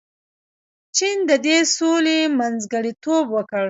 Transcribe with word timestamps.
چین 0.97 1.17
د 1.29 1.31
دې 1.45 1.57
سولې 1.77 2.19
منځګړیتوب 2.37 3.25
وکړ. 3.35 3.59